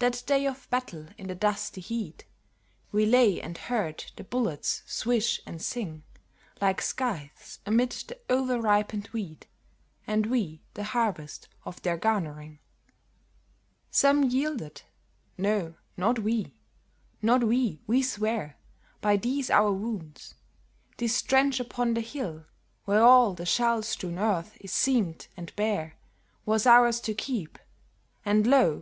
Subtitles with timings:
[0.00, 2.26] That day of battle in the dusty heat
[2.92, 6.02] We lay and heard the bullets swish and sing
[6.60, 9.46] Like scythes amid the over ripened wheat,
[10.06, 12.58] And we the harvest of their garnering.
[13.90, 14.82] Some yielded,
[15.38, 16.52] No, not we!
[17.22, 18.58] Not we, we swear
[19.00, 20.34] By these our wounds;
[20.98, 22.44] this trench upon the hill
[22.84, 25.96] Where all the shell strewn earth is seamed and bare,
[26.44, 27.58] Was ours to keep;
[28.22, 28.74] and lo!